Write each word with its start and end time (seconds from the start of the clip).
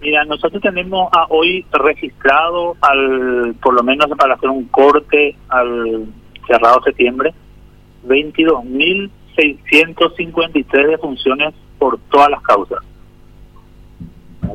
Mira, 0.00 0.24
nosotros 0.24 0.62
tenemos 0.62 1.10
a 1.12 1.26
hoy 1.28 1.66
registrado, 1.72 2.76
al 2.80 3.54
por 3.62 3.74
lo 3.74 3.82
menos 3.82 4.06
para 4.16 4.32
hacer 4.34 4.48
un 4.48 4.64
corte 4.66 5.36
al 5.48 6.06
cerrado 6.46 6.80
septiembre, 6.82 7.34
22.653 8.06 10.88
defunciones 10.88 11.52
por 11.78 11.98
todas 12.10 12.30
las 12.30 12.40
causas. 12.42 12.78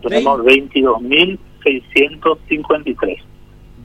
Tenemos 0.01 0.41
22.653. 0.41 3.21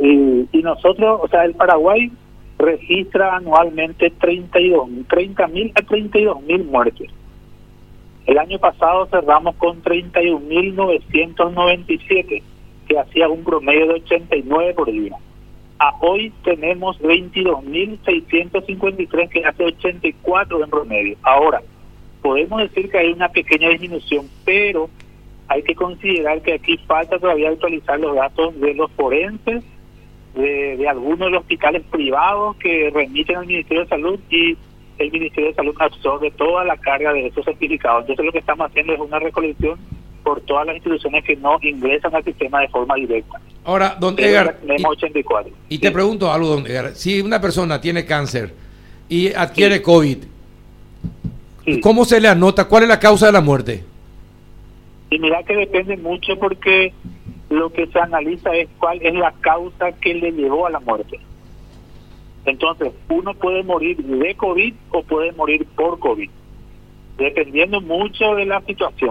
Y, 0.00 0.46
y 0.52 0.62
nosotros, 0.62 1.20
o 1.22 1.28
sea, 1.28 1.44
el 1.44 1.54
Paraguay 1.54 2.10
registra 2.58 3.36
anualmente 3.36 4.10
32, 4.10 4.88
30 5.08 5.46
mil 5.48 5.72
a 5.74 5.82
32 5.82 6.42
mil 6.42 6.64
muertes. 6.64 7.10
El 8.26 8.38
año 8.38 8.58
pasado 8.58 9.06
cerramos 9.06 9.56
con 9.56 9.82
31.997, 9.82 12.42
que 12.86 12.98
hacía 12.98 13.28
un 13.28 13.42
promedio 13.42 13.88
de 13.88 13.94
89 13.94 14.74
por 14.74 14.92
día. 14.92 15.16
A 15.80 15.96
hoy 16.00 16.32
tenemos 16.44 17.00
22.653, 17.00 19.28
que 19.28 19.44
hace 19.44 19.64
84 19.64 20.62
en 20.62 20.70
promedio. 20.70 21.16
Ahora, 21.22 21.60
podemos 22.22 22.60
decir 22.60 22.90
que 22.90 22.98
hay 22.98 23.12
una 23.12 23.28
pequeña 23.28 23.68
disminución, 23.70 24.28
pero 24.44 24.88
hay 25.48 25.62
que 25.62 25.74
considerar 25.74 26.40
que 26.40 26.54
aquí 26.54 26.78
falta 26.86 27.18
todavía 27.18 27.50
actualizar 27.50 28.00
los 28.00 28.14
datos 28.16 28.58
de 28.60 28.74
los 28.74 28.90
forenses, 28.92 29.62
de, 30.34 30.76
de 30.78 30.88
algunos 30.88 31.18
de 31.18 31.30
los 31.30 31.40
hospitales 31.40 31.82
privados 31.90 32.56
que 32.56 32.90
remiten 32.94 33.36
al 33.36 33.46
Ministerio 33.46 33.82
de 33.82 33.88
Salud 33.88 34.18
y 34.30 34.56
el 34.98 35.10
Ministerio 35.10 35.50
de 35.50 35.54
Salud 35.54 35.74
absorbe 35.78 36.30
toda 36.30 36.64
la 36.64 36.76
carga 36.76 37.12
de 37.12 37.26
esos 37.26 37.44
certificados. 37.44 38.02
Entonces 38.02 38.24
lo 38.24 38.32
que 38.32 38.38
estamos 38.38 38.70
haciendo 38.70 38.94
es 38.94 39.00
una 39.00 39.18
recolección 39.18 39.78
por 40.22 40.40
todas 40.42 40.66
las 40.66 40.76
instituciones 40.76 41.24
que 41.24 41.36
no 41.36 41.58
ingresan 41.60 42.14
al 42.14 42.24
sistema 42.24 42.60
de 42.60 42.68
forma 42.68 42.94
directa. 42.94 43.40
Ahora, 43.64 43.96
don 43.98 44.18
Edgar, 44.18 44.58
y, 45.68 45.78
te 45.78 45.90
pregunto 45.90 46.32
algo, 46.32 46.48
don 46.48 46.66
Edgar, 46.66 46.94
si 46.94 47.20
una 47.20 47.40
persona 47.40 47.80
tiene 47.80 48.04
cáncer 48.04 48.54
y 49.08 49.32
adquiere 49.32 49.82
COVID, 49.82 50.18
¿cómo 51.82 52.04
se 52.04 52.20
le 52.20 52.28
anota? 52.28 52.66
¿Cuál 52.66 52.84
es 52.84 52.88
la 52.88 53.00
causa 53.00 53.26
de 53.26 53.32
la 53.32 53.40
muerte? 53.40 53.84
Y 55.10 55.18
mira 55.18 55.42
que 55.42 55.54
depende 55.54 55.96
mucho 55.96 56.38
porque 56.38 56.92
lo 57.50 57.70
que 57.70 57.86
se 57.86 57.98
analiza 57.98 58.50
es 58.54 58.68
cuál 58.78 59.00
es 59.02 59.14
la 59.14 59.32
causa 59.40 59.92
que 59.92 60.14
le 60.14 60.32
llevó 60.32 60.66
a 60.66 60.70
la 60.70 60.80
muerte. 60.80 61.20
Entonces, 62.44 62.92
uno 63.08 63.34
puede 63.34 63.62
morir 63.62 63.98
de 63.98 64.34
COVID 64.34 64.74
o 64.90 65.02
puede 65.02 65.32
morir 65.32 65.66
por 65.76 65.98
COVID, 65.98 66.30
dependiendo 67.18 67.80
mucho 67.80 68.34
de 68.34 68.46
la 68.46 68.60
situación. 68.62 69.10